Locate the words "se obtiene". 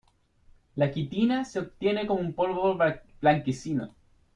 1.45-2.07